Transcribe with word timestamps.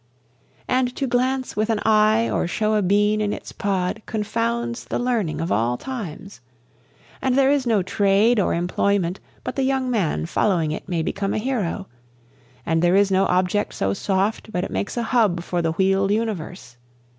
And 0.67 0.95
to 0.95 1.05
glance 1.05 1.55
with 1.55 1.69
an 1.69 1.79
eye 1.85 2.27
or 2.27 2.47
show 2.47 2.73
a 2.73 2.81
bean 2.81 3.21
in 3.21 3.31
its 3.33 3.51
pod 3.51 4.01
confounds 4.07 4.85
the 4.85 4.97
learning 4.97 5.39
of 5.39 5.51
all 5.51 5.77
times, 5.77 6.41
And 7.21 7.35
there 7.35 7.51
is 7.51 7.67
no 7.67 7.83
trade 7.83 8.39
or 8.39 8.55
employment 8.55 9.19
but 9.43 9.55
the 9.55 9.61
young 9.61 9.91
man 9.91 10.25
following 10.25 10.71
it 10.71 10.89
may 10.89 11.03
become 11.03 11.35
a 11.35 11.37
hero, 11.37 11.85
And 12.65 12.81
there 12.81 12.95
is 12.95 13.11
no 13.11 13.27
object 13.27 13.75
so 13.75 13.93
soft 13.93 14.51
but 14.51 14.63
it 14.63 14.71
makes 14.71 14.97
a 14.97 15.03
hub 15.03 15.43
for 15.43 15.61
the 15.61 15.73
wheel'd 15.73 16.09
universe. 16.09 16.77